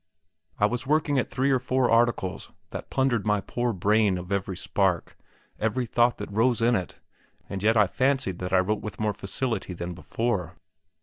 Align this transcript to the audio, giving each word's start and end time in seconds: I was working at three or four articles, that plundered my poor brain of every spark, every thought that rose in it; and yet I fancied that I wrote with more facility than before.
I 0.57 0.65
was 0.65 0.87
working 0.87 1.19
at 1.19 1.29
three 1.29 1.51
or 1.51 1.59
four 1.59 1.91
articles, 1.91 2.51
that 2.71 2.89
plundered 2.89 3.23
my 3.23 3.39
poor 3.39 3.71
brain 3.71 4.17
of 4.17 4.31
every 4.31 4.57
spark, 4.57 5.15
every 5.59 5.85
thought 5.85 6.17
that 6.17 6.31
rose 6.33 6.59
in 6.59 6.73
it; 6.75 6.99
and 7.47 7.61
yet 7.61 7.77
I 7.77 7.85
fancied 7.85 8.39
that 8.39 8.51
I 8.51 8.61
wrote 8.61 8.81
with 8.81 8.99
more 8.99 9.13
facility 9.13 9.75
than 9.75 9.93
before. 9.93 10.55